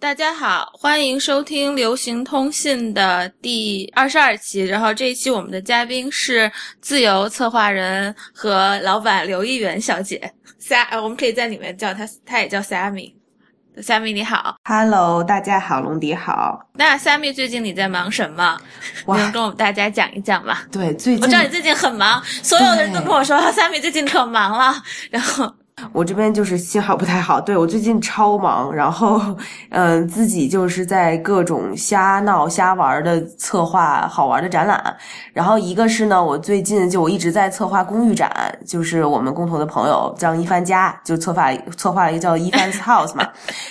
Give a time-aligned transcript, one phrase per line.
[0.00, 4.64] 大家好，欢迎收听流行通信的第二十二期。
[4.64, 10.32] 然后这一期我们的嘉宾是自由策划人和老板刘一元小姐。
[10.58, 13.12] Sa，我们可以在里面叫她，她也叫 Sammy。
[13.76, 16.58] Sammy 你好，Hello，大家好，龙迪好。
[16.76, 18.58] 那 Sammy 最近你在忙什么？
[19.06, 20.60] 能跟我们大家讲一讲吗？
[20.72, 24.82] 对，最近我知道你最近很忙，所有的人都跟我说 Sammy 最近可忙了。
[25.10, 25.54] 然后。
[25.92, 29.20] 我这边就是信号不太好，对我最近超忙，然后，
[29.70, 34.96] 嗯，自己就是在各种瞎闹瞎玩的策划好玩的展览，
[35.32, 38.30] 然后一个是呢，我最近就我一直在策划公寓展，
[38.66, 43.26] 就是我们共同的朋友张一帆家就策划策划了一个叫一帆 House 嘛，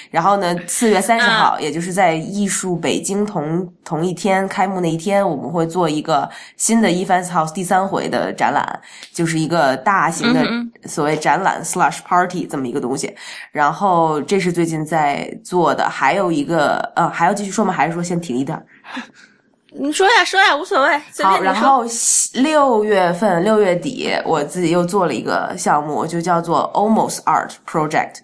[0.10, 8.80] 然后呢，四月三十号，也就是在艺术北京同同一天开幕那一天，我们会做一个新的一帆 House 第三回的展览，
[9.14, 10.44] 就是一个大型的
[10.88, 11.99] 所谓展览 slash。
[12.04, 13.16] Party 这么一个东西，
[13.52, 17.74] 然后这是最近在做的，还有一个呃，还要继续说吗？
[17.74, 18.64] 还是说先停一段？
[19.72, 21.00] 你说呀，说呀，无所谓。
[21.24, 21.86] 好，然后
[22.34, 28.16] 六月份六月底，我自己又做了一个项目，就叫做 Almost Art Project，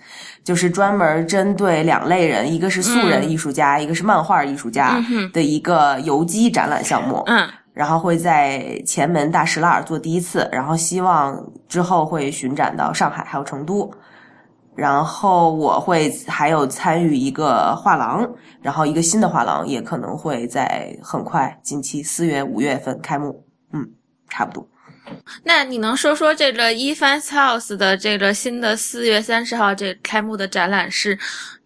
[0.44, 5.00] 就是专门针对两类人，一个是素人艺术家，一个是漫画艺术家
[5.34, 7.22] 的一个游击展览项目。
[7.28, 7.48] 嗯。
[7.76, 11.38] 然后会在前门大石栏做第一次，然后希望
[11.68, 13.92] 之后会巡展到上海还有成都，
[14.76, 18.28] 然后我会还有参与一个画廊，
[18.62, 23.86] 然后一个新的画廊也可能会在很快近期四月五月份开幕，嗯，
[24.30, 24.66] 差不多。
[25.44, 31.20] 那你能说说这个 Evans House 的这个新的四月三十号这开幕的展览是？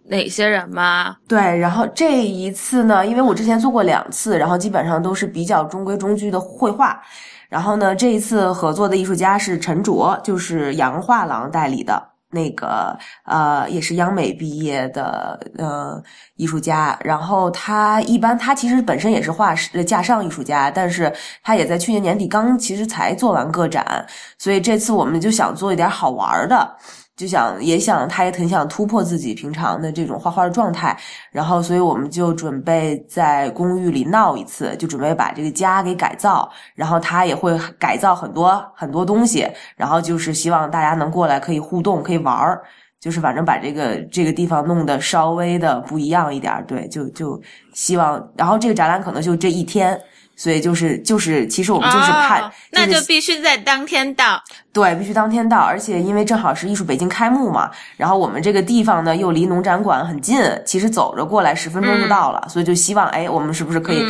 [0.09, 1.15] 哪些人吗？
[1.27, 6.99] 对，然后这一次呢，因为我之前做过两次，然后基本上都是比较中规中矩的绘画。
[7.47, 12.01] 然后呢，这一次合作的艺术家是陈卓，就是洋画廊代理的
[12.31, 16.01] 那个，呃，也是央美毕业的呃
[16.35, 16.97] 艺术家。
[17.03, 21.11] 然后他一般他其实本身也是画师架上艺术家，但是
[21.43, 24.05] 他也在去年年底刚其实才做完个展，
[24.37, 26.77] 所以这次我们就想做一点好玩的。
[27.19, 30.97] 就想也想，他也挺想突破自己平常的这种画画的状态，
[31.33, 42.61] 然后，所以我们就准备在公寓里闹一次，就准备把这个家给改造，然后他也会改造很多很多东西，然后就是希望大家能过来可以互动，可以玩儿，
[43.01, 47.37] 就是反正把这个这个地方弄得稍微的不一样一点，对，就就
[47.73, 49.99] 希望，然后这个展览可能就这一天。
[50.39, 54.41] 所以就是就是，其实我们就是盼，那就必须在当天到。
[54.71, 64.01] 对，必须当天到，而且因为正好是艺术北京开幕嘛，然后我们这个地方呢又离农展馆很近，其实走着过来十分钟就到了，所以就希望，哎，我们是不是可以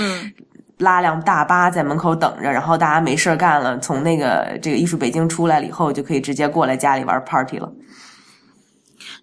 [0.77, 7.67] 拉辆大巴在门口等着，然后大家没事干了，从那个这个艺术北京出来了以后，就可以直接过来家里玩 party 了。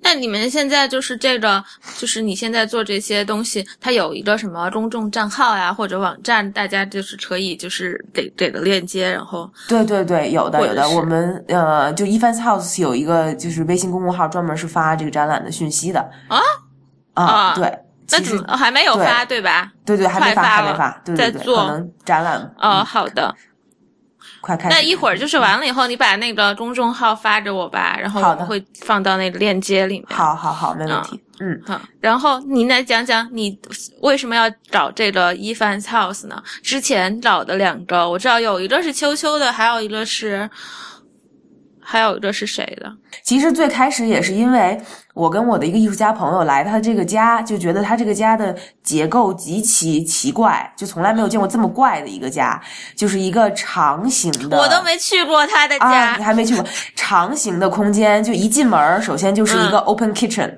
[0.06, 1.62] 那你们现在就是这个，
[1.98, 16.40] 就是你现在做这些东西，它有一个什么公众账号呀，或者网站，大家就是可以就是给给个链接，然后对对对，有的有的，我们呃，就 Evans House 有一个就是微信公众号，专门是发这个展览的讯息的啊
[17.14, 17.76] 啊，对，
[18.10, 19.72] 那怎么还没有发对吧？
[19.84, 23.34] 对对，还没发还没发，对对对，可能展览哦，好的。
[24.40, 24.68] 快开！
[24.68, 30.06] 那一会儿就是完了以后，你把那个公众号发给我吧，然后我会放到那个链接里面。
[30.10, 31.20] 好好好，没问题。
[31.40, 31.80] 嗯，好。
[32.00, 33.58] 然后你来讲讲你
[34.00, 36.42] 为什么要找这个 Evans House 呢？
[36.62, 40.48] 之前找的两个，我知道有一个是秋秋的，还有一个是。
[41.88, 42.92] 还有一个是谁的？
[43.22, 44.76] 其实最开始也是因为
[45.14, 48.52] 我跟我的一个艺术家朋友来他这个家，就觉得他这个家的
[48.82, 52.60] 结构极其奇怪，就从来没有见过这么怪的一个家，
[52.96, 54.58] 就是一个长形的。
[54.58, 56.64] 我都没去过他的家，你还没去过
[56.96, 60.52] 长形的空间，就一进门，首先就是一个 open kitchen，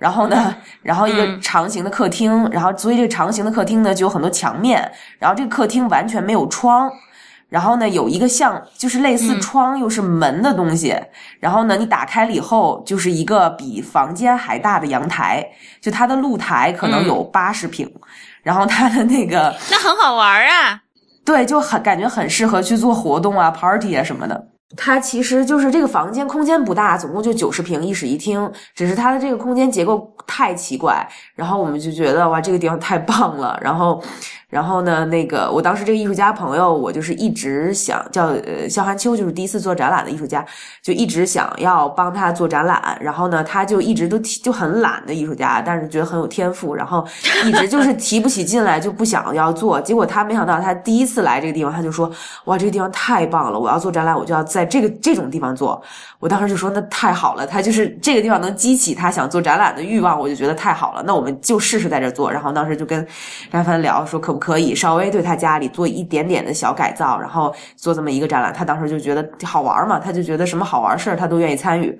[0.00, 6.90] 然后呢，然后一个长形的客厅，然后所以这个长形的客厅呢就有很多墙面，然后这个客厅完全没有窗。
[7.52, 10.96] 然后呢，有一个像就是类似窗又是门的东西。
[11.38, 15.46] 然后呢，你打开了以后，就是一个比房间还大的阳台。
[15.78, 17.86] 就它的露台可能有八十平，
[18.42, 20.80] 然后它的那个那很好玩啊。
[21.26, 24.48] 对，就很感觉很适合去做活动啊，party 啊什么的。
[24.74, 31.06] 它其实就是这个房间空间不大，总共就九十平一室一厅，只是它的这个空间结构太奇怪。
[31.34, 33.58] 然后我们就觉得哇，这个地方太棒了。
[33.60, 34.02] 然后。
[34.52, 40.44] 然后呢，那个我当时这个艺术家朋友，我就是一直想叫呃肖寒秋，就是第一次做展览的艺术家，
[40.82, 42.98] 就一直想要帮他做展览。
[43.00, 47.02] 然后呢，他就一直都提就很懒的艺术家，但是觉得很有天赋，然后
[47.46, 49.80] 一直就是提不起劲来，就不想要做。
[49.80, 52.12] 结果他没想到，他第一次来这个地方，他就说
[52.44, 53.58] ：“哇，这个地方太棒了！
[53.58, 55.82] 我要做展览，我就要在这个这种地方做。”
[56.20, 62.30] 我当时就说：“那太好了，他就是这个地方能激起他想做展览的欲望。”望，我就觉得太好了，那我们就试试在这做。
[62.30, 63.06] 然后当时就跟
[63.50, 68.52] 张帆聊说，可不可以稍微对他家里做一点点的小改造，然后做这么一个展览。
[68.52, 71.96] 他当时就觉得好玩嘛，他就觉得什么好玩事儿他都愿意参与，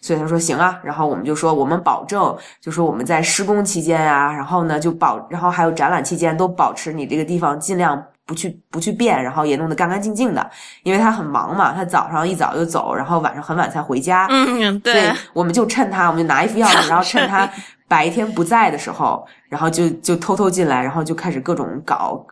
[0.00, 0.76] 所以他说行啊。
[0.82, 8.04] 然后我们就说，我们保证，就说我们在施工期间啊，然后呢就保，然后还有展览期间都保持你这个地方尽量。
[8.26, 10.50] 不去不去变，然后也弄得干干净净的，
[10.82, 14.26] 因为他很忙嘛，他早上一早就走，然后晚上很晚才回家。
[14.30, 17.46] 嗯，对，我们就趁他，我们就拿一副钥匙， 然后趁他
[17.94, 22.26] 白天不在的时候，然后就就偷偷进来，然后就开始各种搞，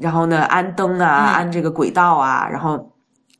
[0.00, 2.92] 然后呢安灯啊，安这个轨道啊，然后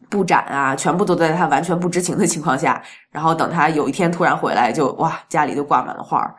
[0.09, 2.81] 布展啊，全部都在他完全不知情的情况下，
[3.11, 6.37] 然后等他有一天突然回来，就哇家里就挂满了画儿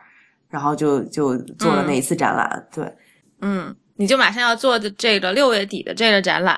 [0.48, 2.66] 然后就就做了那一次展览。
[2.72, 2.96] 对，
[3.42, 3.76] 嗯。
[4.00, 6.56] 你就马上要做的这个六月底的这个展览，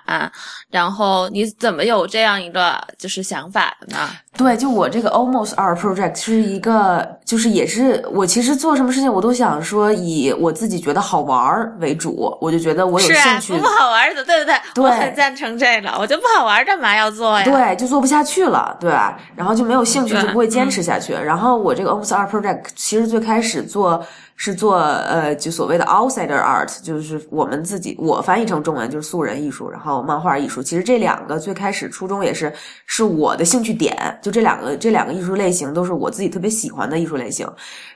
[0.68, 4.10] 然后你怎么有这样一个就是想法的呢？
[4.36, 13.58] 对，就我这个 Almost Art Project 是一个，就是也是我其实做什么事情我都想说以我自己觉得好玩为主，我就觉得我有兴趣。
[13.58, 15.88] 不好玩的，对对对，对，我很赞成这个。
[15.98, 17.44] 我觉得不好玩，干嘛要做呀？
[17.44, 18.90] 对，就做不下去了，对，
[19.34, 21.14] 然后就没有兴趣，就不会坚持下去。
[21.14, 24.04] 然后我这个 Almost Art Project 其实最开始做。
[24.42, 30.62] 是做呃，就所谓的 outsider art，就是我们自己我翻译成中文就是素人艺术，然后漫画艺术。
[30.62, 32.50] 其实这两个最开始初衷也是
[32.86, 37.46] 是我的兴趣点，就这两个这两个艺术类型都是我自己特别喜欢的艺术类型。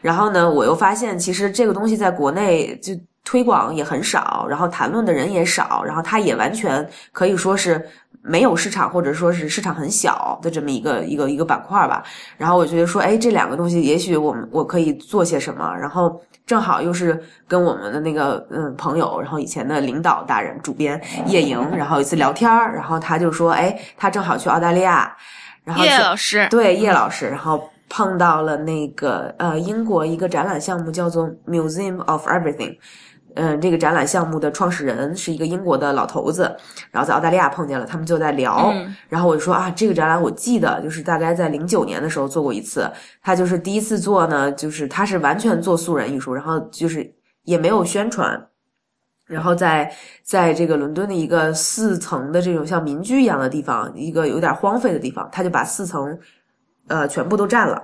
[0.02, 2.92] 然后呢，我又发现其实这个东西在国内就
[3.24, 7.82] 推广也很少，然后谈论的人也少，然后它也完全可以说是
[8.20, 12.04] 没有市场，或者说是市场很小的这么一个一个一个板块吧。
[12.36, 16.20] 然后我觉得说，哎，这两个东西也许我们我可以做些什么，然后。
[16.46, 25.16] 正好又是跟我们的那个嗯朋友，然后以前的领导大人主编叶莹，然后一次聊天儿，然后他就说，哎，他正好去澳大利亚，
[25.64, 32.76] 然后叶老师对叶老师，然后碰到了那个呃英国一个展览项目叫做 Museum of Everything。
[33.34, 36.42] 嗯，这个展览项目的创始人是一个英国的老头子，
[36.90, 38.72] 然后在澳大利亚碰见了，他们就在聊，
[39.08, 42.90] 然后我就说啊，这个展览我记得就是大概在零九年的时候做过一次，
[43.20, 48.46] 他就是第一次做呢，就是他是完全做素人艺术，然后就是也没有宣传，
[49.26, 49.92] 然后在
[50.22, 56.18] 在这个伦敦的一个四层的这种像民居一样的地方，一个有点荒废的地方，他就把四层。
[56.86, 57.82] 呃，全部都占了，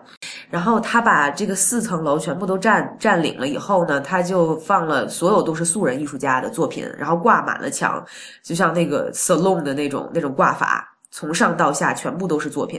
[0.51, 8.05] 然后他把这个四层楼全部都占占领了以后呢，他就放了所有都是素人艺术家的作品，然后挂满了墙，
[8.43, 12.79] 就像那个 salon 的那种那种挂法，从上到下全部都是作品，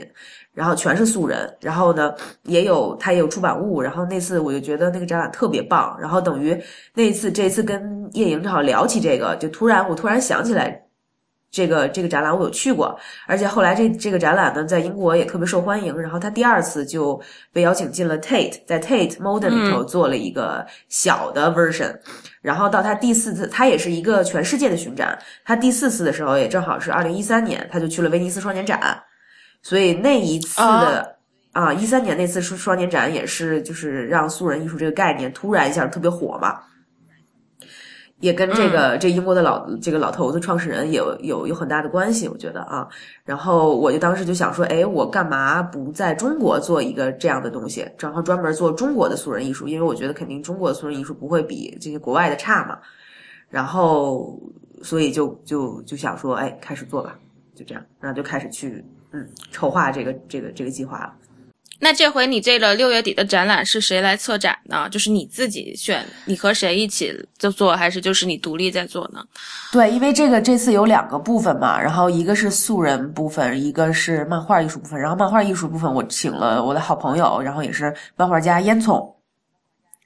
[0.54, 2.14] 然后全是素人，然后呢
[2.44, 6.56] 也有他也有出版物，然后那次我就觉得那个展览特别棒，然后等于
[6.94, 10.81] 那次这次跟叶莹正好聊起这个，就突然我突然想起来。
[11.52, 15.94] 这个这个展览我有去过，而且后来这这个展览呢，在英国也特别受欢迎。
[16.00, 17.20] 然后他第二次就
[17.52, 21.94] 被邀请进了 Tate，在 Tate Modern 里头做了一个小的 version。
[22.40, 25.16] 然后到他第四次，他也是一个全世界的巡展。
[25.44, 28.80] 他第四次的时候也正好是二零一三年，他就去了威尼斯双年展。
[29.62, 31.16] 所以那一次的
[31.52, 36.58] 啊，一三年那次双双年展也是就是让素人艺术这个概念突然一下特别火嘛。
[38.22, 42.88] 也跟这个这英国的老这个老头子创始人有有有很大的关系，我觉得啊，
[43.24, 52.78] 然后我就当时就想说，哎，我干嘛不在中国做一个这样的东西，然后专门做中国的素人艺术，因为我觉得肯定中国的素人艺术不会比这些国外的差嘛，
[53.48, 54.40] 然后
[54.84, 57.18] 所以就就就想说，哎，开始做吧，
[57.56, 61.12] 就这样，然后就开始去嗯筹划这个这个这个计划了。
[61.84, 64.88] 那这回你这个六月底的展览是谁来策展呢？
[64.88, 69.20] 就是你自己选，你和谁一起就做，还是就是你独立在做呢？
[69.72, 75.00] 对，因为这个这次有两个部分嘛，然后一个是素人部分，一个是漫画艺术部分。
[75.00, 79.04] 然后漫画艺术部分我请了我的好朋友，然后也是漫画家烟囱。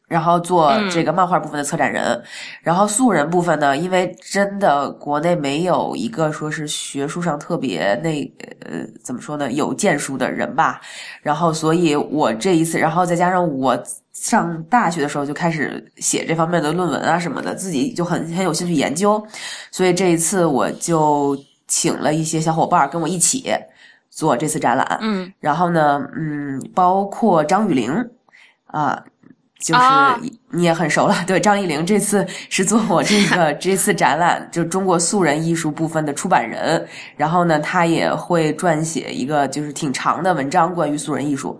[0.08, 2.22] 然后做这个漫画部分的策展人，
[2.62, 8.22] 然后素人部分呢，因为真的国内没有一个说是学术上特别那
[8.60, 10.80] 呃怎么说呢有建树的人吧，
[11.22, 13.76] 然后所以我这一次，然后再加上我
[14.12, 19.20] 上大学的时候就开始写这方面的论文啊什么的，自己就很很有兴趣研究，
[19.72, 21.36] 所以这一次我就
[21.66, 23.52] 请了一些小伙伴跟我一起
[24.08, 28.08] 做这次展览，嗯，然后呢，嗯，包括张雨玲
[28.66, 29.02] 啊。
[29.58, 29.80] 就是
[30.50, 36.86] 你也很熟了，对张艺玲这次 是做我这个这次展览，就中国素人艺术部分的出版人。
[37.16, 41.58] 然后呢，他也会撰写一个就是挺长的文章关于素人艺术。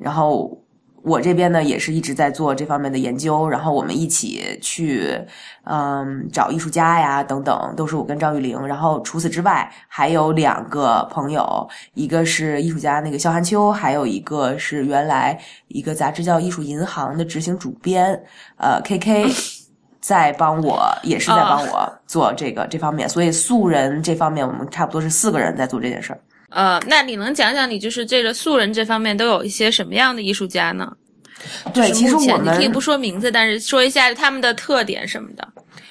[0.00, 0.57] 然后
[1.02, 5.18] 我这边呢也是一直在做这方面的研究，然后我们一起去，
[5.64, 8.60] 嗯，找艺术家呀等等，都是我跟赵玉玲。
[8.66, 15.38] 然后除此之外，还有两个朋友，一个是艺术家那个肖寒秋，还有一个是原来
[15.68, 18.20] 一个杂志叫《艺术银行》的执行主编，
[18.56, 19.26] 呃，K K，
[20.00, 23.08] 在帮我，也是在帮我做这个这方面。
[23.08, 26.20] 所以素人这方面，我们差不多是四个人在做这件事儿。
[26.50, 30.90] 呃，那你能讲讲你就是这个素人这方面都有一些什么样的艺术家呢？
[31.72, 35.46] 对，其实我们你可以不说名字，但是说一下他们的特点什么的。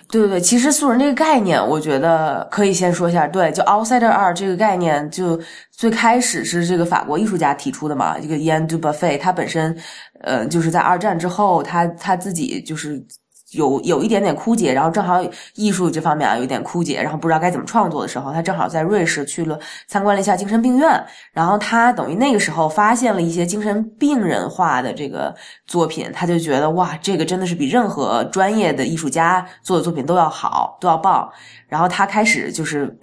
[0.10, 3.28] 对对对，其实素人这个概念，我觉得可以先说一下。
[3.28, 5.40] 对，就 outsider art 这个概念，就
[5.72, 8.18] 最开始是这个法国艺术家提出的嘛。
[8.20, 9.78] 这个 Yan Dubuffet，他本身，
[10.22, 13.06] 呃，就是在二战之后，他他自己就是。
[13.52, 15.20] 有有一点点枯竭，然后正好
[15.56, 25.34] 艺术这方面啊有一点枯竭，然后不知道该怎么创作的时候，他正好在瑞士去了参观了一下精神病院，然后他等于那个时候发现了一些精神病人画的这个
[25.66, 31.30] 作品，他就觉得哇，这个真的是比任何专业的艺术家做的作品都要好，都要棒，
[31.68, 33.00] 然后他开始就是。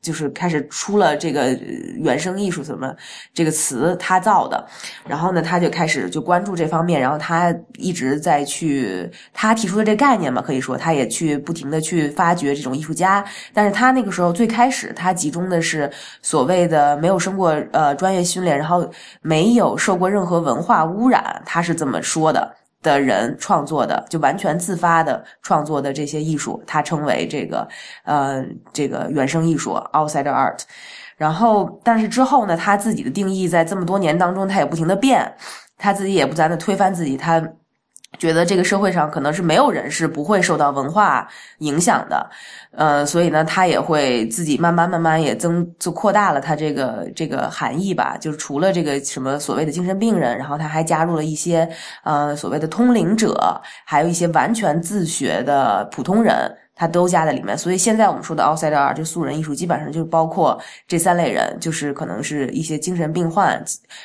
[0.00, 1.52] 就是开始出了这个
[1.96, 2.94] 原生艺术什么
[3.34, 4.66] 这个词，他造的，
[5.06, 15.90] 然后呢，他就开始就关注这方面，然后他一直在去他提出的这个概念嘛，可以说他也去不停的去发掘这种艺术家，但是他那个时候最开始他集中的是
[16.22, 18.88] 所谓的没有生过呃专业训练，然后
[19.20, 22.54] 没有受过任何文化污染，他是这么说的。
[22.82, 27.66] 的人创作的，就完全自发的创作的这些艺术，他称为这个，
[28.04, 30.60] 呃，这个原生艺术 （outsider art）。
[31.16, 35.32] 然后，但是之后呢，他自己的定义在这么多年当中，他也不停的变，
[35.76, 37.42] 他自己也不在那推翻自己，他。
[38.18, 42.30] 觉得这个社会上可能是没有人是不会受到文化影响的，
[42.72, 48.16] 呃，所以呢，他也会自己慢慢慢慢也增就扩大了他这个这个含义吧。
[48.18, 51.68] 就是除了这个什么所谓的精神病人，然后他还加入了一些
[52.02, 56.34] 呃所谓的通灵者，还有一些完全自学的普通人，
[56.74, 57.56] 他都加在里面。
[57.56, 63.62] 所以现在我们说的 outsider art 就素人艺术，基本上就包括这三类人，就是可能是一些精神病患，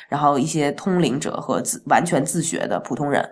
[0.08, 3.28] 然后一些通灵者和自完全自学的普通人。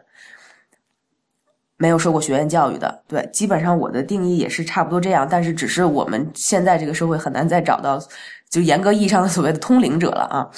[1.82, 8.00] 没有受过学院教育的，对，基本上我的定义也是差不多这样，但是只是我们现在这个社会很难再找到，
[8.48, 10.48] 就严格意义上的所谓的通灵者了啊。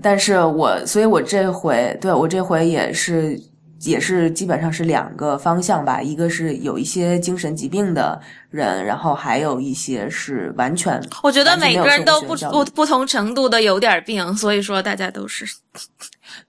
[0.00, 3.36] 但是我，所以我这回，对我这回也是，
[3.80, 15.44] 也是基本上是两个方向吧，一个是有一些精神疾病的人，然后还有一些是完全，我觉得每个人都不不不同程度的有点病，所以说大家都是，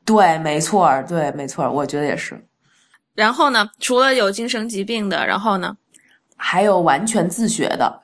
[0.05, 2.39] 对，没错，对，没错，我觉得也是。
[3.15, 3.70] 然后呢？
[3.79, 5.75] 除了有精神疾病的，然后呢？
[6.36, 8.01] 还有完全自学的，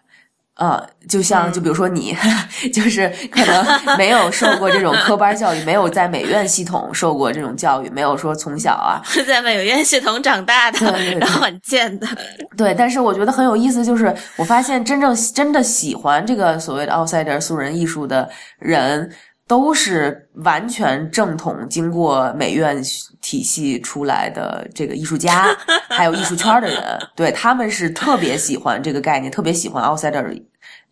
[0.56, 2.16] 呃，就像就比如说你，
[2.72, 10.80] 就是可能没有受过这种科班教育，没有在美院系统受过这种教育，没有说从小啊是 在美院系统长大的，
[11.16, 12.08] 然后很贱的。
[12.56, 19.12] 对，但是我觉得很有意思，就是我发现真正真的喜欢这个所谓的 outsider 素人艺术的人。
[19.50, 22.80] 都是完全正统、经过美院
[23.20, 25.48] 体系出来的这个艺术家，
[25.90, 30.24] 还有艺术圈的人，对他们是特别喜欢这个概念，特别喜欢 outsider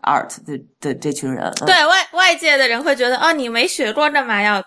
[0.01, 1.53] art 的的这群人。
[1.67, 4.59] 对外外界的人会觉得，哦，你没学过，干嘛要？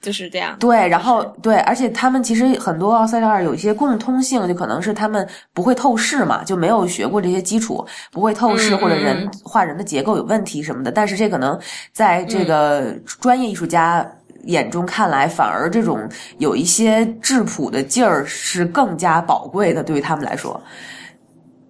[0.00, 10.92] 就是这样，对，然后对，而且他们其实很多奥赛尔有一些共通性，就可能是他们不会透视嘛，就没有学过这些基础，不会透视或者人画人的结构有问题什么的。
[10.92, 11.58] 但是这可能
[11.92, 14.08] 在这个专业艺术家
[14.44, 20.60] 眼中看来，反而这种有一些质朴的劲儿是更加宝贵的，对于他们来说，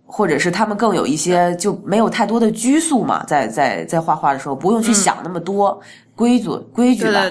[0.04, 5.80] 或者是他们更有一些就没有太多的拘束嘛，在在在画画的时候不用去想那么多。
[6.18, 7.30] 规矩规矩吧，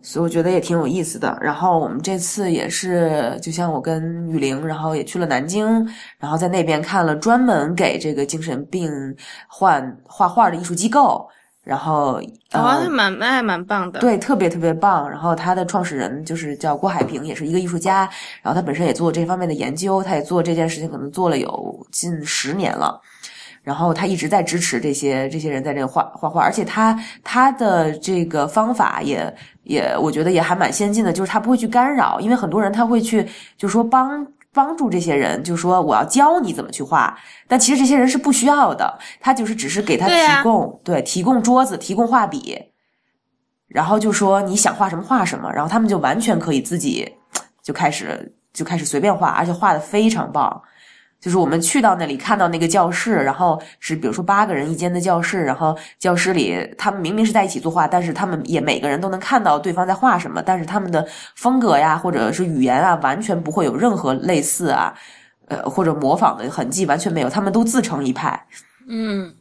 [0.00, 1.36] 所以我觉得也挺有意思的。
[1.38, 5.86] 然后我们这次也是，就像我跟雨玲，然后也去了南京，
[6.18, 8.90] 然后在那边看了专门给这个精神病
[9.46, 11.28] 患画画的艺术机构。
[11.62, 12.20] 然后
[12.54, 15.08] 哦，那蛮那还蛮棒的，对，特别特别棒。
[15.08, 17.98] 然后他的创始人就是叫郭海平，也是一个艺术家。
[18.42, 23.00] 然后他本身也做这方面的研究，他也做这件事情，可能做了有近十年了。
[23.62, 33.24] 然后他一直在支持这些这些人在这个画画画，而且他他的这个方法也也我觉得也还蛮先进的，就是他不会去干扰，因为很多人他会去
[33.56, 37.16] 就说帮帮助这些人，就说我要教你怎么去画，
[37.46, 42.58] 但其实这些人是不需要的，他就是只是给他提供对提供桌子，提供画笔，
[43.68, 47.08] 然后就说你想画什么画什么，然后他们就完全可以自己
[47.62, 50.60] 就开始就开始随便画，而且画的非常棒。
[51.22, 64.92] 就是我们去到那里看到那个教室，然后是比如说八个人一间的教室，然后教室里他们明明是在一起作画，但是他们也每个人都能看到对方在画什么，但是他们的风格呀或者是语言啊完全不会有任何类似啊，
[65.46, 68.46] 呃或者模仿的痕迹，完全没有，他们都自成一派。
[68.88, 69.32] 嗯，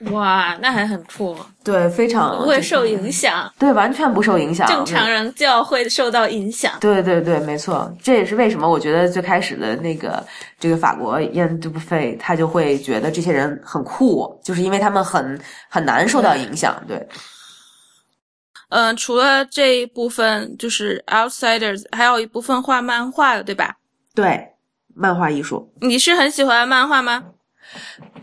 [0.12, 3.52] 哇，那还很酷，对，非常不会受影响。
[3.58, 4.66] 对，完全不受影响。
[4.66, 6.72] 正常人就要会受到影响。
[6.80, 10.26] 对对对，没错，这也是为什么我觉得最开始的那个
[10.58, 15.38] 这个法国燕杜布费，他就会觉得这些人很酷，就是因为他们很
[15.68, 16.82] 很难受到影响。
[16.88, 17.06] 对，
[18.70, 23.76] 嗯，除了这一部分，就是 outsiders，还有一部分画漫画的，对吧？
[24.14, 24.48] 对，
[24.94, 27.22] 漫画艺术，你是很喜欢漫画吗？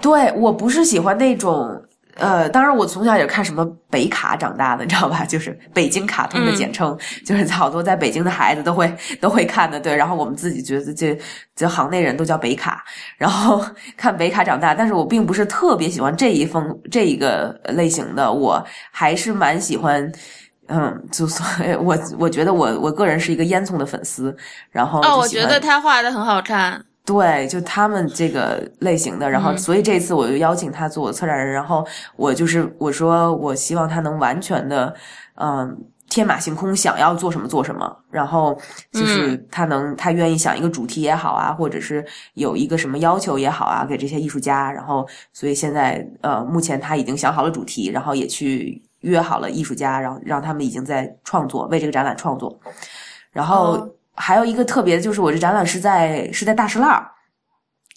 [0.01, 1.81] 对我不是喜欢那种。
[2.19, 5.23] 呃，当然，我从小也看什么北卡长大的，你知道吧？
[5.23, 9.79] 就是北京卡通的简称，就是好多在北京的孩子都会都会看的。
[9.79, 11.15] 对，然后我们自己觉得这
[11.55, 12.83] 这行内人都叫北卡，
[13.19, 13.63] 然后
[13.95, 14.73] 看北卡长大。
[14.73, 20.11] 但是我并不是特别喜欢这一风这一个类型的，我还是蛮喜欢。
[20.69, 24.35] 嗯，就所以， 我我觉得我我个人是一个烟囱的粉丝。
[24.71, 26.83] 然后哦，我觉得他画的很好看。
[27.07, 31.87] 对，就他们这个类型的，然后所以这次我就邀请他做我策展人，然后
[32.17, 34.93] 我就是我说我希望他能完全的，
[35.35, 35.73] 嗯，
[36.09, 38.59] 天马行空，想要做什么做什么，然后
[38.91, 52.59] 就是他能他愿意想一个主题也好啊，或者是有一个什么要求也好啊，给这些艺术家，然后所以现在呃，目前他已经想好了主题，然后也去约好了艺术家，然后让他们已经在创作，为这个展览创作，
[53.31, 53.87] 然后。
[54.17, 57.01] 还有一个特别的就是，我这展览是在是在大石烂，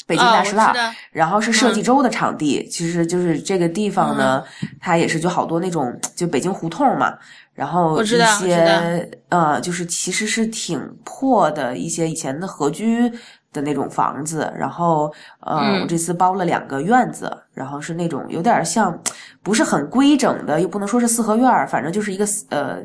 [0.06, 2.68] 北京大石烂，然后是设计周的场地。
[2.68, 4.44] 其实就是这个地方呢，
[4.78, 7.16] 它也是就好多那种就北京胡同嘛，
[7.54, 8.06] 然后一
[8.38, 13.10] 些呃，就是其实是挺破的一些以前的合居
[13.52, 14.52] 的那种房子。
[14.56, 18.96] 然后呃，我这次包了两个院子，然后是那种有点像
[19.42, 22.78] 不是很规整的，又不能说是四合院，反正就是一个呃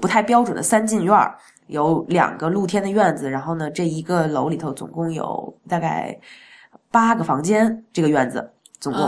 [0.00, 1.16] 不太标准的三进院。
[1.68, 6.18] 有两个露天的院子，然后呢，这一个楼里头总共有大概
[6.90, 9.02] 八个房间，这个院子总共，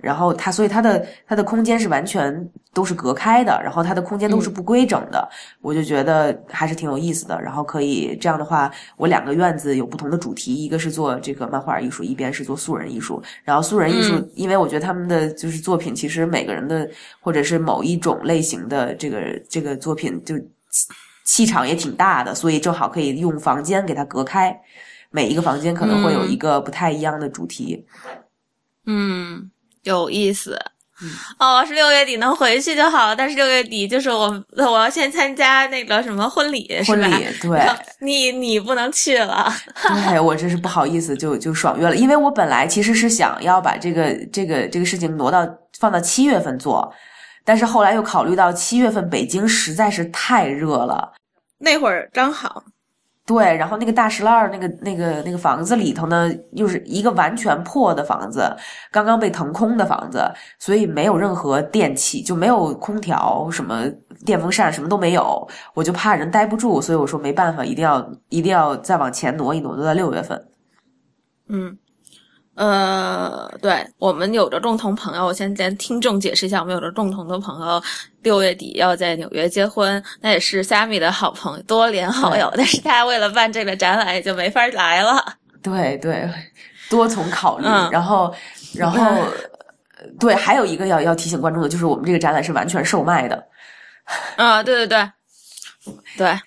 [0.00, 5.28] 然后它所以它的它的空间是完全都是隔开的，然后它的空间都是不规整的，
[5.60, 7.40] 我就觉得还是挺有意思的。
[7.40, 13.22] 然后可以这样的话，我两个院子有不同的主题，一个是做这个漫画艺术，一边是做素人艺术。
[13.44, 20.34] 然后素人艺术，因为我觉得他们的就是作品，其实每个人的或者是某一种类型的这个这个作品就。
[21.24, 24.58] 气场也挺大的，所以正好可以用房间给它隔开。
[25.10, 27.84] 每一个房间可能会有一个不太一样的主题。
[28.86, 29.50] 嗯，
[29.82, 30.58] 有意思。
[31.38, 37.60] 哦，是六月底能回去就好，但是六月底就是我我要先参加那个什么婚礼，婚礼对，
[38.00, 39.52] 你你不能去了。
[40.08, 45.46] 对我真是不好意思，就就爽约了，因为我本来其实是想要把这个这个这个事情挪到
[45.78, 46.92] 放到七月份做。
[47.44, 51.12] 但是后来又考虑到七月份北京实在是太热了，
[51.58, 52.62] 那会儿刚好，
[53.26, 58.54] 对，然后那个大石烂儿那个那个那个房子里头呢，又是一个完全破的房子，
[58.90, 60.24] 刚刚被腾空的房子，
[60.58, 63.84] 所以没有任何电器，就没有空调，什么
[64.24, 70.48] 电风扇什么都没有，我就怕人待不住，所以我说没办法，一定要一定要再往前挪一挪，挪到六月份。
[71.48, 71.78] 嗯。
[72.54, 77.82] 呃，对我们有着共同朋友，我先跟听众解释一下，我们有着共同的朋友，
[78.20, 85.24] 六月底要在纽约结婚，那也是 Sammy 的好朋友，多年好友，但是他为了办这个展览，也就没法来了。
[85.62, 86.28] 对对，
[86.90, 88.34] 多重考虑，然后
[88.74, 88.98] 然后
[90.20, 93.42] 对，还有一个要要提醒观众的，就是我们这个展览是完全售卖的。
[94.36, 95.10] 啊，对对对，
[96.18, 96.38] 对。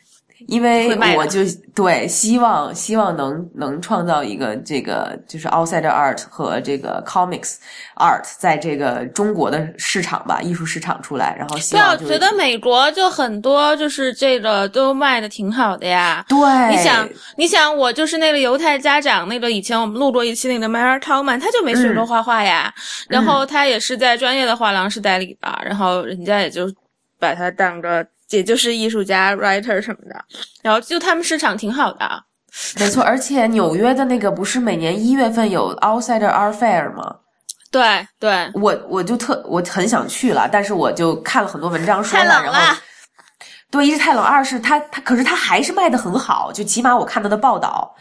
[0.47, 1.39] 因为我就
[1.73, 7.55] 对希望希望能能创造一个这个就是 outsider art 和这个 comics
[7.95, 16.23] art 在这个中国的市场吧艺术市场出来，然后希望觉得美国就很多就是这个都卖的挺好的呀。
[16.29, 16.38] 对，
[16.69, 22.73] 你想你想我就是那个犹太家长那个以前我们录过一期那个 Mary Tallman，他就没学过画画呀，
[23.10, 26.71] 然后他也是在专业的画廊是代理的，然后人家也就
[27.19, 28.05] 把他当个。
[28.30, 30.26] 也就是艺术家、writer 什么的，
[30.62, 32.24] 然后就他们市场挺好的，
[32.80, 33.04] 没错。
[33.04, 37.18] 而且纽约的那个不是每年一月份有 Outsider Art Fair 吗？
[37.72, 42.76] 对对，我我就特我很想去了，但是我就看了很多文章说了，然后
[43.70, 47.94] 对，一是太冷，二是它它可是它还是卖的很好，就起码我看到的报道，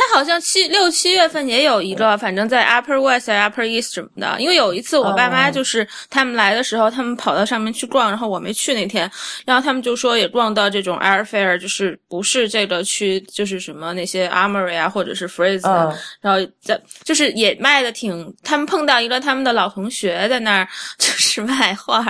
[0.00, 4.40] 他好像七六七月份也有一个，反正在 Upper West、Upper East 什么的。
[4.40, 9.10] 因为有一次我爸妈就是他们来的时候，他们跑到上面去逛，然后我没去那天，
[9.44, 15.28] 然后他们就说也逛到这种 Airfare，就是不是这个区，就是什么那些 Armory 啊，或者是
[15.64, 15.94] 嗯。
[16.20, 22.04] 然后在就是也卖的挺，他们碰到一个他们的老同学在那儿 就是卖画，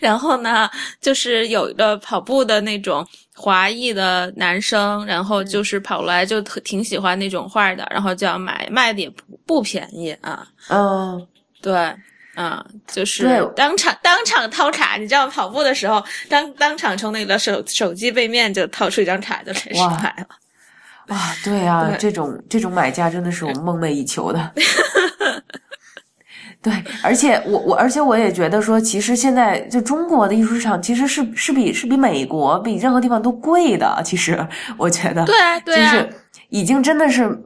[0.00, 0.68] 然后呢，
[1.00, 11.26] 就是有一个跑步的那种华裔的男生，然后就是跑过来就特挺喜欢那种画的，然后就要买，卖的也不不便宜啊，嗯，
[11.60, 11.94] 对。
[12.36, 21.14] 啊、就是当场当场掏卡，你知道跑步的时候，当当场从那个手手机背面就掏出一张卡就开始哇买了。
[21.14, 24.52] 啊，对啊、对这种这种买家真的是我梦寐以求的。
[26.64, 26.72] 对，
[27.02, 34.00] 而且我我而且我也觉得说，其实现在就中国的艺术市场其实是是比是比美国比任何地方都贵的。
[34.02, 34.34] 其实
[34.78, 36.10] 我觉得，对啊，对啊，就是
[36.48, 37.38] 已经真的是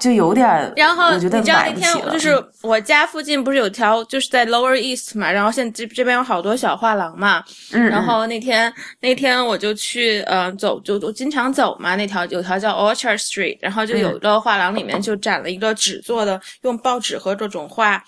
[0.00, 2.00] 就有点儿，然后我觉得你知道那买不起了。
[2.00, 18.02] 天就是我家附近不是有条就是在 Lower East 嘛，然后现在这这边有好多小画廊嘛，嗯，然后那天那天我就去呃走就我经常走嘛，那条有条叫 Orchard Street，然后就有一个画廊里面就展了一个纸做的，用报纸和各种画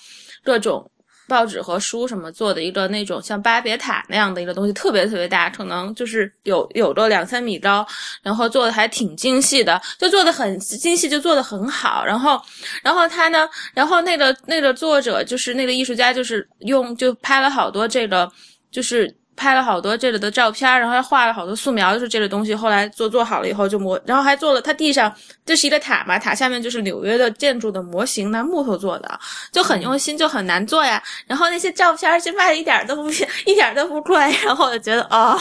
[0.46, 0.90] 各种。
[1.28, 7.84] 报纸和书什么做的一个那种像巴别塔那样的一个东西，特别特别大，可能就是有有个两三米高，
[8.22, 12.04] 然后做的还挺精细的，就做的很精细，就做的很好。
[12.04, 12.40] 然后，
[12.80, 18.30] 然后他呢，然后那个那个作者就是那个艺术家，就是用就拍了好多这个，
[18.70, 22.54] 就是拍了好多这里的照片，然后还画了好多素描，就是这个东西。
[22.54, 29.20] 后来做做好了以后就模，然后还做了，它地上这是一个塔嘛，塔下面就是纽约的建筑的模型，拿木头做的，
[29.52, 31.02] 就很用心，就很难做呀。
[31.26, 34.16] 然后那些照片就卖的一点儿都不便，一点儿都不贵。
[34.44, 35.38] 然后我就觉得哦，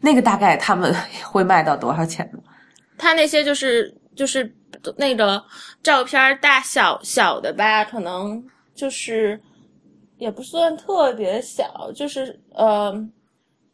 [0.00, 2.40] 那个大概他们会卖到多少钱呢？
[2.98, 4.52] 他那些就是就是
[4.96, 5.42] 那个
[5.82, 8.42] 照片大小小的吧，可能
[8.74, 9.40] 就是
[10.20, 12.94] 也不算特别小，就是呃，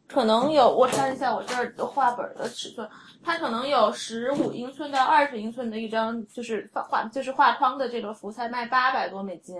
[0.07, 2.87] 可能有我看一下我这儿的画本的尺寸，
[3.23, 9.55] 它可能有十五英寸到二十英寸的一张，就是画画就是画框的这个幅，才卖八百多美金。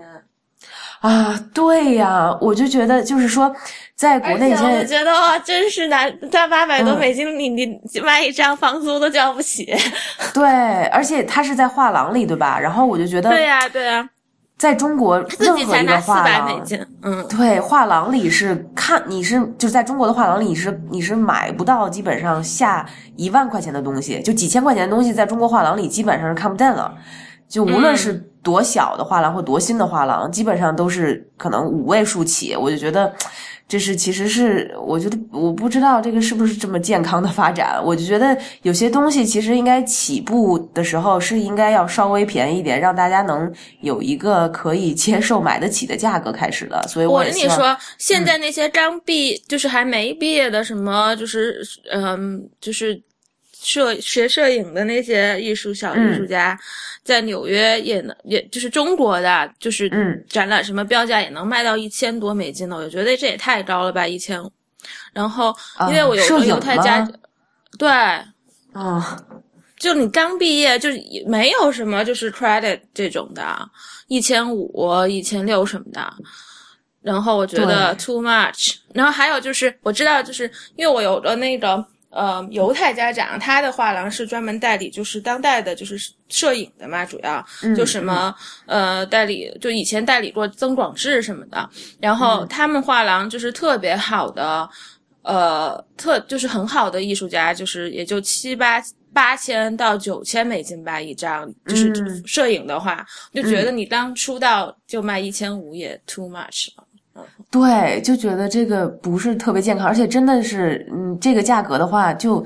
[1.00, 3.54] 啊，对呀，我就觉得就是说，
[3.94, 9.72] 在国内现在觉得哇，真是难，在八百多嗯美金，你你卖一张房租都交不起。
[10.34, 12.58] 对，而且它是在画廊里，对吧？
[12.58, 14.08] 然后我就觉得，对呀、对呀、
[14.58, 16.60] 在中国任何一个画廊
[17.02, 17.24] 嗯。
[17.28, 22.84] 对，画廊里是看你是就在中国的画廊里是你是买不到基本上下
[23.16, 26.92] 一万块钱的东西，就几千块钱的东西，在中国画廊里基本上是看不见了。
[27.48, 32.54] 就无论是多小的画廊或多新的画廊，基本上都是可能五位数起。
[32.54, 33.10] 我就觉得，
[33.68, 37.78] 这是其实是我觉得我不知道这个是不是这么健康的发展。
[37.84, 43.52] 我就觉得有些东西其实应该起步的时候是应该要稍微便宜一点，让大家能
[43.82, 46.82] 有一个可以接受买得起的价格开始的。
[46.88, 51.60] 所以我跟你说，现在那些刚毕、就是还没毕业的，什么就是
[51.92, 52.98] 嗯，就是
[53.60, 56.58] 摄学摄影的那些艺术小艺术家，
[57.02, 64.50] 在纽约也能，也就是中国的，就是嗯展览什么标价也能卖到一千多美金的，我就觉得这也太高了吧，一千五。
[65.12, 65.54] 然后，
[65.88, 67.10] 因为我有个犹太家，吗
[67.78, 67.88] 对，
[68.72, 69.18] 啊。
[69.78, 73.70] 就你刚毕业，就是也没有什么就是 credit 这种的，
[74.08, 76.12] 一千五、一千六什么的。
[77.00, 78.74] 然后我觉得 too much。
[78.92, 87.44] 然后还有就是，我知道，就是因为我有个那个呃犹太家长，他的画廊是专门代理就是当代的，就是摄影的嘛，主要
[87.76, 88.34] 就什么、
[88.66, 91.68] 呃代理，就以前代理过曾广志什么的。
[92.00, 94.68] 然后他们画廊就是特别好的。
[95.22, 106.87] 呃，特就是很好的艺术家，就是也就七八八千到九千美金吧一张，就是嗯摄影的话，就觉得你刚出道就卖一千五也 too much 了。
[107.50, 112.44] 对，就觉得这个不是特别健康，而且真的是，嗯，这个价格的话，就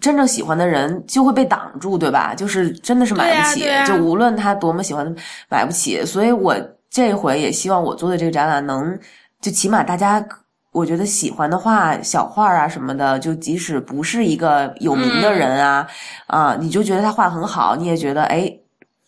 [0.00, 2.34] 真正喜欢的人就会被挡住，对吧？
[2.34, 5.14] 就是真的是买不起，啊啊就无论他多么喜欢，
[5.48, 6.04] 买不起。
[6.04, 6.56] 所以我
[6.90, 8.98] 这回也希望我做的这个展览能，
[9.40, 10.24] 就起码大家。
[10.72, 15.86] 我觉得喜欢的画、小画啊什么的，就即使不是一个有名的人啊，
[16.26, 18.52] 啊，你就觉得他画很好，你也觉得哎，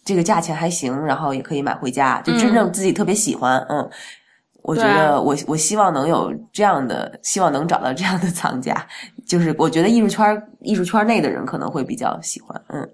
[0.05, 3.91] 这个价钱还行，然后也可以买回家，就真正自己特别喜欢，嗯
[4.67, 8.75] 我觉得我我希望能有这样的，希望能找到这样的藏家，
[9.25, 12.91] 就是我觉得艺术圈艺术圈内的人可能会比较喜欢，嗯，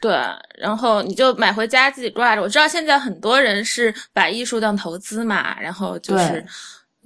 [0.00, 0.18] 对，
[0.58, 2.40] 然后你就买回家自己挂着。
[2.40, 6.42] 我知道现在很多人是把艺术当投资嘛，然后就是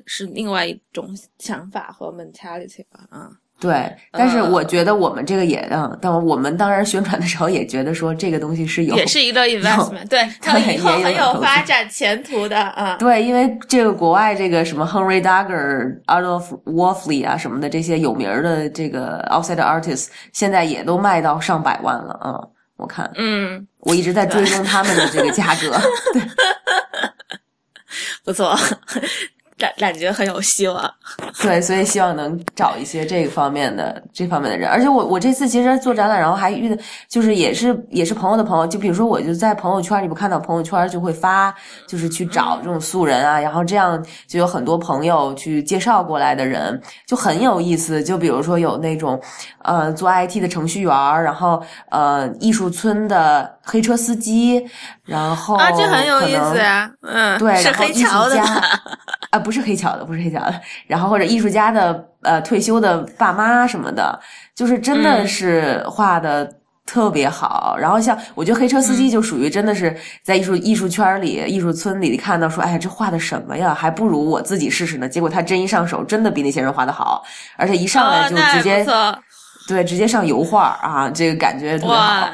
[0.07, 3.29] 是另外一种想法和 mentality 吧，啊。
[3.60, 12.96] 对，但是呃我觉得我们这个也嗯，但我们当然宣传的时候也觉得说这个东西是有也是一个 investment，对， 它对以后很有发展前途的啊。
[12.98, 22.48] 对，因为这个国外这个什么 Henry Duggar、Adolf Wolfley 啊什么的这些有名儿的这个 outside artists，现在也都卖到上百万了啊、嗯！
[22.76, 25.78] 我看嗯，我一直在追踪他们的这个价格，
[26.14, 26.22] 对
[28.24, 28.56] 不错，
[29.60, 30.92] 感感觉很有希望。
[31.40, 34.68] 对，所以希望能找一些这个方面的这方面的人。
[34.68, 41.54] 而且我我这次其实做展览，然后还遇到就是也是也是朋友的朋友，就比如说我就在朋友圈你不看到朋友圈就会发，
[41.86, 48.02] 就是去找这种素人啊，然后这样就有很多朋友去介绍过来的人，就很有意思。
[48.02, 49.20] 就比如说有那种
[49.62, 54.64] 呃做 IT 的程序员，然后呃艺术村的黑车司机，
[55.04, 56.90] 然后啊，这很有意思呀。
[57.02, 58.80] 嗯，对，是黑然后艺术家桥的吧？
[59.30, 64.18] 啊，不是黑巧的，不是黑巧的，然后或者艺术家的呃退休的爸妈什么的，
[64.54, 66.52] 就是真的嗯是画的
[66.84, 67.76] 特别好。
[67.78, 73.72] 然后像我觉得黑车司机嗯就属于真的是在艺术艺术圈里、艺术村里看到说，哎呀，这画的什么呀？
[73.72, 75.08] 还不如我自己试试呢。
[75.08, 77.22] 结果他真一上手，真的比那些人画的好，
[77.56, 78.84] 而且一上来就直接、
[79.68, 82.28] 对直接上油画啊，这个感觉特别好。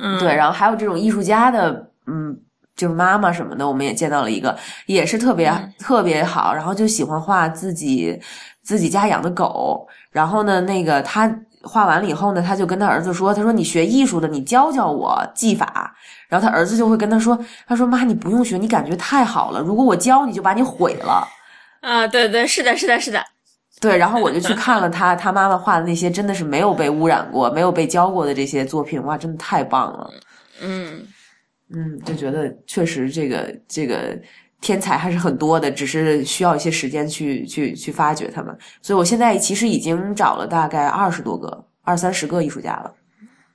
[0.00, 2.36] 嗯，对，然后还有这种艺术家的，嗯，
[2.78, 8.18] 就是妈妈什么的，我们也见到了一个，也是特别、嗯特别好，然后就喜欢画自己
[8.62, 11.28] 自己家养的狗，然后呢，那个他
[11.62, 15.92] 画完了以后呢，他就跟他儿子说，他说你学艺术的，你教教我技法，
[16.28, 17.36] 然后他儿子就会跟他说，
[17.66, 21.26] 他说妈，你不用学，你感觉太好了，如果我教你就把你毁了。
[21.80, 23.20] 啊，对对，是的，是的，是的，
[23.80, 30.10] 对，然后我就去 看了他他妈妈画的那些真的是没有被污染过、没有被教过的这些作品，哇，真的太棒了。
[30.60, 31.04] 嗯。
[31.74, 34.18] 嗯，就觉得确实这个这个
[34.60, 38.56] 天才还是很多的，只是需要一些时间去去去发掘他们。
[38.80, 42.94] 所以我现在其实已经找了大概二十多个、二三十个艺术家了。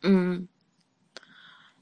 [0.03, 0.47] 嗯，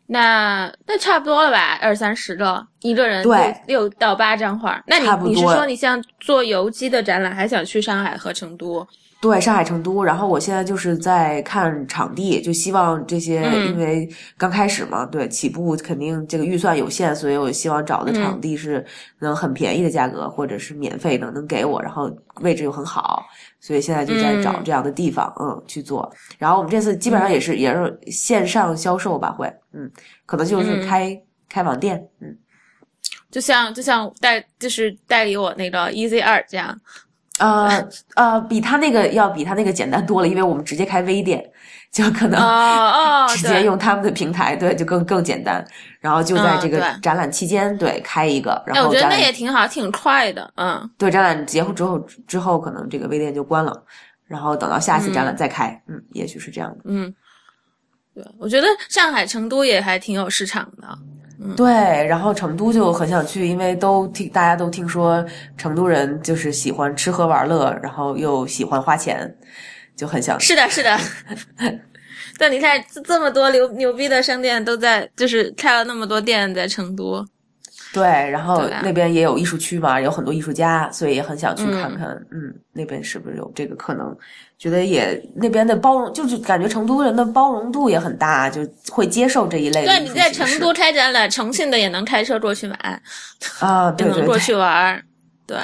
[0.08, 4.82] 那那差不多了吧，二三十个，一个人对六六到八张画。
[4.88, 8.88] 那你你是说你像做游击的展览，还想去上海和成都？
[9.22, 13.68] 对，上海、成都，然后我现在就是在看场地，就希望这些，嗯。
[13.68, 18.42] 因为刚开始嘛，对，起步肯定这个预算有限，所以我希望找的场嗯。
[18.42, 18.84] 地是
[19.20, 23.24] 能很便宜的价格，或者是免费的，能给我，然后位置又很好，
[23.60, 24.64] 所以现在就在找嗯。
[24.66, 26.12] 这样的地方，嗯，去做。
[26.40, 29.88] 然后我们这次基本上也是、也是线上销售吧，会，嗯，
[30.26, 30.88] 可能就是嗯。
[30.88, 31.16] 开、
[31.48, 32.36] 开网店，嗯，
[33.30, 36.76] 就像就像代就是代理我那个 Easy Art 这样。
[37.42, 41.44] 呃呃，比他那个要比他那个简单多了，因为我们直接开微店，
[41.92, 42.40] 就可能
[43.36, 45.66] 直接用他们的平台，对，就更更简单。
[46.00, 50.52] 然后就在这个展览期间，对，开一个，然哎，我觉得那也挺好，挺快的。
[50.56, 53.84] 嗯对展览结束之后之后，可能这个微店就关了，
[54.28, 56.78] 然后等到下一次展览再开，嗯，也许是这样的。
[56.86, 57.14] 嗯，
[58.16, 60.88] 对，我觉得上海、成都也还挺有市场的。
[61.58, 61.68] 对，
[62.06, 65.26] 然后成都就很想去，因为都听大家都听说
[65.58, 69.36] 成都人就是喜欢吃喝玩乐，然后又喜欢花钱，
[69.96, 70.98] 就很想是的，是的。
[72.38, 77.26] 对，你看这这么多牛牛逼的商店都在，就是开了那么多店在成都。
[77.94, 84.16] 对，然后那边也有艺术区嘛，有很多艺术家，所以也很想去看看，嗯那边是不是有这个可能？
[84.62, 93.02] 觉得也那边的包容，就是感觉成都人的包容度也很大，就会接受这一类的对，你在成都开展览，重庆的也能开车过去买，
[93.60, 95.04] 啊， 也对对对，能过去玩儿。
[95.48, 95.58] 对，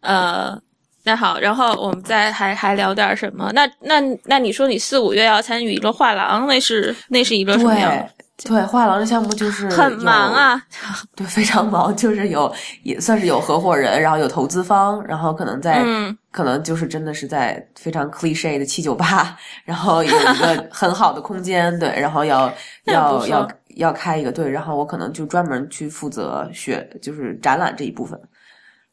[0.00, 0.56] 呃，
[1.02, 3.50] 那好，然后我们再还还聊点什么？
[3.52, 8.08] 那那那你说你四五月要参与一个画廊，那是那是一个什么样的？
[8.40, 10.62] 对对，画廊的项目就是很忙有啊，
[11.16, 12.52] 对，非常忙，就是有
[12.84, 22.52] 也算是有合伙人，然后有投资方，然后可能在、嗯可能就是真的是在非常 cliche 的七九八，然后有一个 很好的空间，对，然后要
[22.86, 28.20] 要要要开一个对，然后我可能就专门去负责学就是展览这一部分，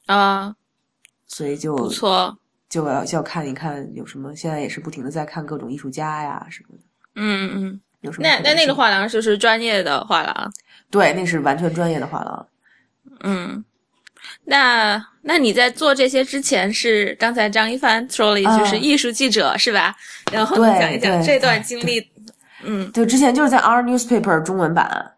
[0.07, 0.55] 啊，
[1.27, 2.35] 所以就不错，
[2.67, 6.83] 就要就要看一看有什么，现在也是不停的在看各种艺术家呀什么的，
[7.15, 7.81] 嗯嗯。
[8.05, 10.53] 有什么那那那个画廊就是专业的画廊，
[10.89, 12.47] 对，那是完全专业的画廊。
[13.23, 13.65] 嗯。
[14.47, 19.95] 那那你在做这些之前是刚才张一帆说了一句啊是艺术记者、是吧？
[20.31, 22.11] 然后你讲一讲这段经历。
[22.63, 25.11] 嗯对，之前就是在 Our Newspaper 中文版，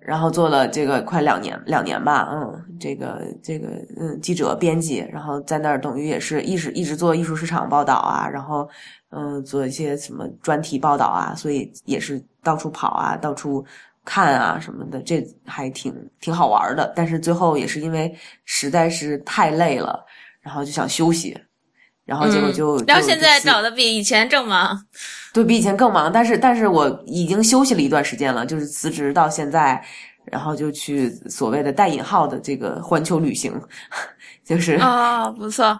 [0.00, 8.68] 然后做了这个快两年，两年吧，嗯，这个这个嗯，记者编辑，然后在那儿等于也是一直一直做艺术市场报道啊，然后
[9.10, 13.64] 嗯，做一些什么专题报道啊，所以也是到处跑啊，到处
[14.04, 16.92] 看啊什么的，这还挺挺好玩的。
[16.96, 20.04] 但是最后也是因为实在是太累了，
[20.40, 21.38] 然后就想休息。
[22.10, 24.76] 然后结果就，嗯然后现在就搞得比以前正忙。
[25.32, 29.80] 对比以前更忙，但是但是我已经休息了一段时间了，就是辞职到现在，
[30.24, 33.54] 然后就去所谓的带引号的这个环球旅行，
[34.44, 35.78] 就是、哦，不错，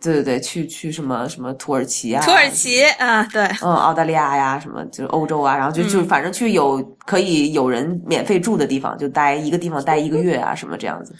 [0.00, 6.08] 对对对，去去什么什么土耳其啊，土耳其啊，对，嗯，澳大利亚呀，什么就是欧洲啊，然后就就嗯。
[6.08, 11.14] 反正去有可以有人免费住的地方，就待一个地方待一个月啊，什么这样子，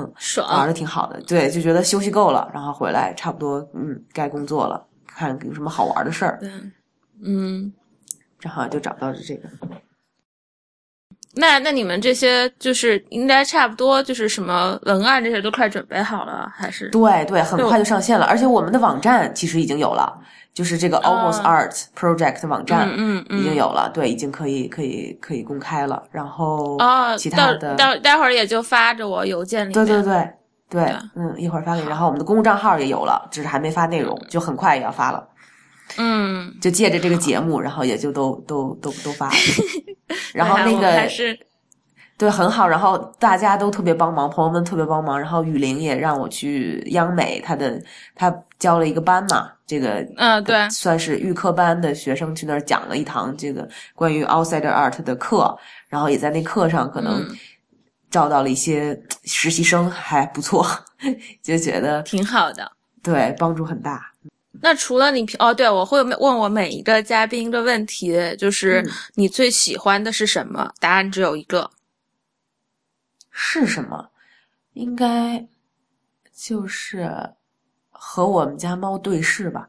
[0.00, 0.66] 玩爽。
[0.66, 1.20] 的挺好的。
[1.22, 6.50] 对，就觉得休息够了，然后回来差不多，嗯，该工作了，看有什么好玩的事儿，对，
[7.22, 7.72] 嗯，
[8.38, 9.48] 正好就找到了这个。
[11.34, 16.88] 那那你们这些就是应该差不多，就是什么文案这些都快准备好了，还是？
[16.90, 20.12] 对对，很快就上线了，而且我们的网站其实已经有了，
[20.52, 22.86] 就是这个 Almost Art Project 网站。
[22.90, 26.02] 嗯嗯嗯，已经有了，对，已经可以可以可以公开了。
[26.10, 29.72] 然后啊，其他的，到待会儿也就发着我邮件里。
[29.72, 30.12] 对对对
[30.68, 31.88] 对对，嗯，一会儿发给你。
[31.88, 35.26] 然后我们的公众账号也有了，只是还没发内容，就很快也要发了。
[35.96, 39.34] 嗯，就借着这个节目，然后也就都都都都发了。
[40.34, 41.38] 然后那个还是
[42.18, 45.18] 对很好，然后大家都特别帮忙，朋友们特别帮忙。
[45.18, 47.82] 然后雨林也让我去央美，他的
[48.14, 57.36] 他教了一个班嘛，这个嗯对，算是预科班的学生去那儿讲了一堂这个关于 outsider art 的课，然后也在那课上可能嗯
[58.08, 60.64] 招到了一些实习生，还不错，
[61.42, 62.70] 就觉得挺好的。
[63.02, 64.11] 对帮助很大。
[64.62, 70.72] 那除了你哦，对，我会问我每一个嘉宾的问题，就是嗯你最喜欢的是什么？
[70.78, 71.68] 答案只有一个。
[73.30, 74.08] 是什么？
[74.74, 75.46] 应该
[76.32, 77.10] 就是
[77.90, 79.68] 和我们家猫对视吧。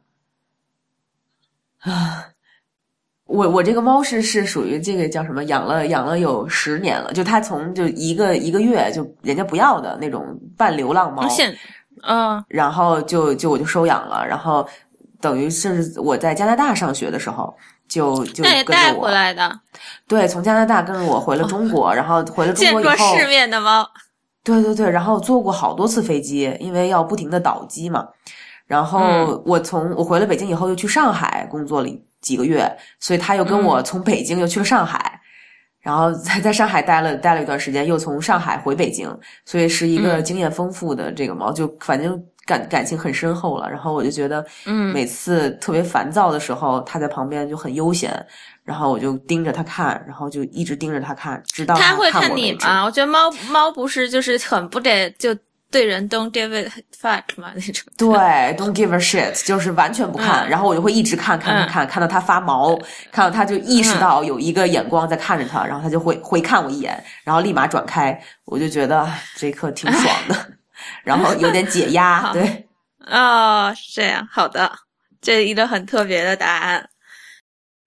[1.80, 2.30] 啊，
[3.26, 5.44] 我我这个猫是是属于这个叫什么？
[5.46, 11.58] 养了养了有十年了，就它从就一个一个月就人家不要的那种半流浪猫，现，
[12.08, 14.68] 嗯然后就就我就收养了，然后
[15.20, 17.54] 等于是我在加拿大上学的时候。
[17.86, 19.60] 就就那也跟着我带回，来的，
[20.08, 23.88] 对，从加拿大跟着我回了中国，然后回了中国以后，见过世面的猫。
[24.44, 28.08] 对对对，然后坐过好多次飞机，因为要不停的倒机嘛。
[28.66, 31.90] 然后嗯我从我回了北京以后，又去上海工作了
[32.20, 35.20] 几个月，所以他又跟我嗯从北京又去了上海，
[35.84, 39.16] 然后在在上海待了待了一段时间，又从上海回北京，
[39.46, 43.70] 所以是一个嗯经验丰富的这个猫，就反正感感情很深厚了。
[43.70, 48.26] 然后我就觉得，嗯每次特别烦躁的时候，它在旁边就很悠闲，
[48.64, 52.10] 然后我就盯着它看，然后就一直盯着它看，直到它会。
[52.10, 52.86] 看你吗？
[52.86, 55.36] 我觉得猫猫不是就是很不得就
[55.74, 57.92] 对人 don't give a fuck 嘛那种。
[57.98, 58.08] 对
[58.56, 60.50] ，don't give a shit，就是完全不看，嗯。
[60.50, 61.68] 然后我就会一直看，看，看，嗯。
[61.68, 62.78] 看，看到他发毛，
[63.12, 70.36] 看到他就意识到有一个眼光在看着他，然后他就会回看我一眼，然后立马转开，我就觉得这一刻挺爽的，
[71.04, 72.68] 然后有点解压，对，
[73.10, 74.72] 哦，是这样，好的，
[75.20, 76.88] 这一个很特别的答案。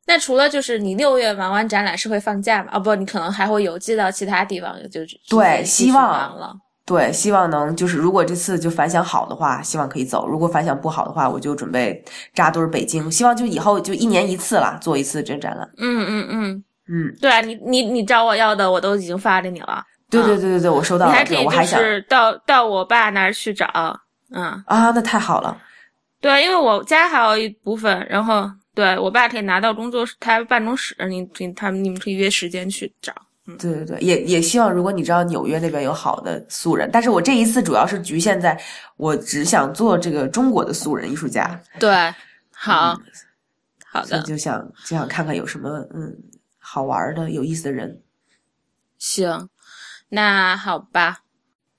[0.08, 2.70] 那除了就是你六月忙完展览是会放假吗？
[2.74, 6.54] 哦不，你可能还会邮寄到其他地方，就是对希望了。
[6.86, 12.00] 对，希望能就是如果这次就反响好的话，希望可以走；如果反响不好的话，我就准备
[12.32, 15.68] 扎堆儿北京，希望就以后就一年一次啦，做一次这展览。
[15.78, 23.66] 嗯嗯嗯，嗯，对啊，你你你找我要的我都已经发给你了，对对嗯对对对，我收到了，你还可以就对我还想是到到我爸那儿去找，
[24.32, 25.58] 嗯，啊，那太好了。
[26.20, 33.12] 对，因为我家还有一部分，然后对我爸可以拿到工作室，他办公室，你你他们你们可以约时间去找。
[33.58, 38.60] 对对对，也也希望如果你知道纽约那边有好的素人，但是我这一次主要是局限在
[38.96, 42.12] 我只想做这个中国的素人艺术家，对，
[42.52, 43.02] 好，嗯
[43.84, 46.12] 好的，就想就想看看有什么嗯
[46.58, 48.02] 好玩的、有意思的人。
[48.98, 49.48] 行，
[50.08, 51.20] 那好吧，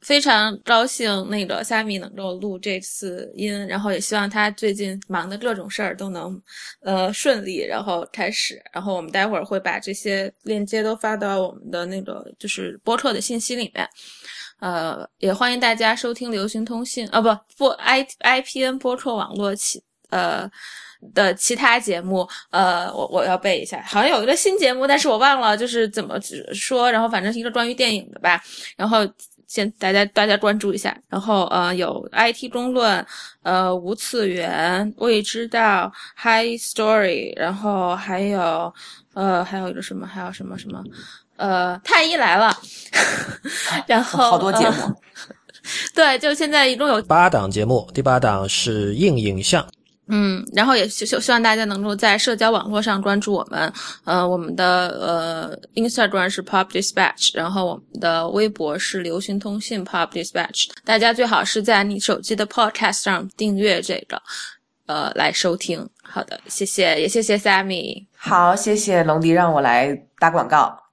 [0.07, 6.41] 非常高兴那个虾米能够录这次音，然后也希望他最近忙的各种事儿都能
[6.79, 13.85] 呃顺利，然后开始，然后我们待会儿会把这些链接都发到我们的那个就是播客的信息里面。
[14.61, 20.49] 呃，也欢迎大家收听流行通信啊，不不 i IPN 播客网络其呃
[21.13, 26.17] 的其他节目，呃，我我要背一下，好像有一个新节目，但是我忘了就是怎么
[26.53, 28.41] 说，然后反正是一个关于电影的吧，
[28.77, 28.99] 然后
[29.47, 33.05] 先大家大家关注一下，然后呃有 IT 公论，
[33.41, 38.73] 呃无次元未知道 High Story，然后还有
[39.13, 40.83] 呃还有一个什么还有什么什么。
[41.37, 42.51] 呃，太医来了，
[43.85, 45.35] 然后好多节目， 呃
[45.93, 49.63] 对，就现在一共有八档节目，第八档是硬影像。
[50.09, 53.71] 嗯，然后也希希希望大家能够在社交网络上关注我们，
[54.05, 64.21] 呃，我们的呃 Instagram 是 Pop Dispatch，然后我们的微博是流行通信 Pop Dispatch，大家最好是在你手机的 Podcast 上订阅这个，
[64.85, 65.87] 呃来收听。
[66.01, 68.05] 好的，谢谢，也谢谢 Sammy。
[68.15, 70.86] 好，谢谢龙迪让我来打广告。